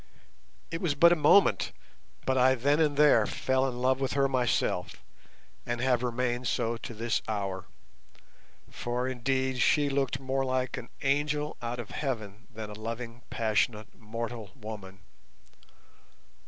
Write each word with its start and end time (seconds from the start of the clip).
It 0.71 0.81
was 0.81 0.95
but 0.95 1.11
a 1.13 1.15
moment, 1.15 1.73
but 2.25 2.35
I 2.35 2.55
then 2.55 2.79
and 2.79 2.97
there 2.97 3.27
fell 3.27 3.67
in 3.69 3.77
love 3.77 3.99
with 3.99 4.13
her 4.13 4.27
myself, 4.27 5.03
and 5.63 5.79
have 5.79 6.01
remained 6.01 6.47
so 6.47 6.75
to 6.77 6.95
this 6.95 7.21
hour; 7.27 7.65
for, 8.71 9.07
indeed, 9.07 9.61
she 9.61 9.89
looked 9.89 10.19
more 10.19 10.43
like 10.43 10.75
an 10.75 10.89
angel 11.03 11.55
out 11.61 11.77
of 11.79 11.91
heaven 11.91 12.47
than 12.51 12.71
a 12.71 12.79
loving, 12.79 13.21
passionate, 13.29 13.93
mortal 13.93 14.49
woman. 14.55 15.01